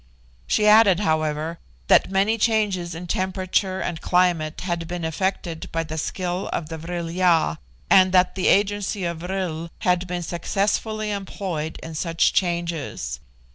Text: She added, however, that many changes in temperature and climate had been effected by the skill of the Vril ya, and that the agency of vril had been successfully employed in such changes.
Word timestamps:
She 0.47 0.65
added, 0.65 1.01
however, 1.01 1.59
that 1.85 2.09
many 2.09 2.39
changes 2.39 2.95
in 2.95 3.05
temperature 3.05 3.79
and 3.81 4.01
climate 4.01 4.61
had 4.61 4.87
been 4.87 5.05
effected 5.05 5.69
by 5.71 5.83
the 5.83 5.99
skill 5.99 6.49
of 6.51 6.69
the 6.69 6.79
Vril 6.79 7.11
ya, 7.11 7.57
and 7.87 8.11
that 8.11 8.33
the 8.33 8.47
agency 8.47 9.03
of 9.05 9.19
vril 9.19 9.69
had 9.81 10.07
been 10.07 10.23
successfully 10.23 11.11
employed 11.11 11.79
in 11.83 11.93
such 11.93 12.33
changes. 12.33 13.19